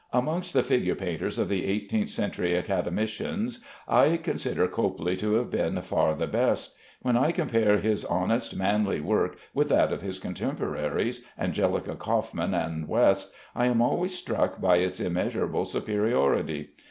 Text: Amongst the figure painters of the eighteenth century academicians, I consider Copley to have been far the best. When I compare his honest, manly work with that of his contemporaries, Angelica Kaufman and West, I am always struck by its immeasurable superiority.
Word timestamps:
Amongst 0.11 0.53
the 0.53 0.63
figure 0.63 0.95
painters 0.95 1.37
of 1.37 1.47
the 1.47 1.63
eighteenth 1.63 2.09
century 2.09 2.57
academicians, 2.57 3.59
I 3.87 4.17
consider 4.17 4.67
Copley 4.67 5.15
to 5.17 5.33
have 5.33 5.51
been 5.51 5.79
far 5.83 6.15
the 6.15 6.25
best. 6.25 6.73
When 7.03 7.15
I 7.15 7.31
compare 7.31 7.77
his 7.77 8.03
honest, 8.05 8.55
manly 8.57 8.99
work 8.99 9.37
with 9.53 9.69
that 9.69 9.93
of 9.93 10.01
his 10.01 10.17
contemporaries, 10.17 11.23
Angelica 11.37 11.93
Kaufman 11.95 12.55
and 12.55 12.87
West, 12.87 13.31
I 13.53 13.67
am 13.67 13.79
always 13.79 14.15
struck 14.15 14.59
by 14.59 14.77
its 14.77 14.99
immeasurable 14.99 15.65
superiority. 15.65 16.69